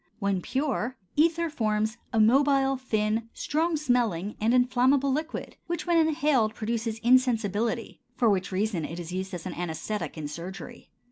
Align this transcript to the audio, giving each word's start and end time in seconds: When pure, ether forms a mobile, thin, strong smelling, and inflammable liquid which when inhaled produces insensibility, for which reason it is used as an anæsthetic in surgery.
When 0.17 0.41
pure, 0.41 0.97
ether 1.15 1.47
forms 1.51 1.97
a 2.11 2.19
mobile, 2.19 2.75
thin, 2.75 3.29
strong 3.35 3.77
smelling, 3.77 4.35
and 4.41 4.51
inflammable 4.51 5.11
liquid 5.11 5.57
which 5.67 5.85
when 5.85 5.99
inhaled 5.99 6.55
produces 6.55 6.97
insensibility, 7.03 8.01
for 8.15 8.27
which 8.27 8.51
reason 8.51 8.83
it 8.83 8.99
is 8.99 9.13
used 9.13 9.31
as 9.35 9.45
an 9.45 9.53
anæsthetic 9.53 10.17
in 10.17 10.27
surgery. 10.27 10.89